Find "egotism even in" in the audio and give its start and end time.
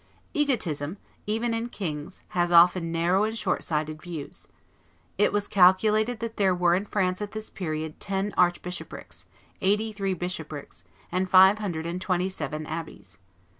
0.33-1.69